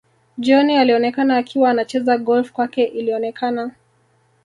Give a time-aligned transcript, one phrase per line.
[0.37, 3.71] Jioni alionekana akiwa anacheza golf kwake ilionekana